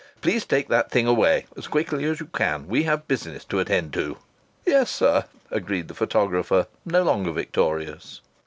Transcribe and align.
"Please 0.19 0.45
take 0.45 0.67
that 0.67 0.89
thing 0.89 1.05
away, 1.05 1.45
as 1.55 1.67
quickly 1.67 2.05
as 2.05 2.19
you 2.19 2.25
can. 2.25 2.67
We 2.67 2.85
have 2.85 3.07
business 3.07 3.45
to 3.45 3.59
attend 3.59 3.93
to." 3.93 4.17
"Yes, 4.65 4.89
sir," 4.89 5.25
agreed 5.51 5.89
the 5.89 5.93
photographer, 5.93 6.65
no 6.87 7.03
longer 7.03 7.31
victorious. 7.31 8.19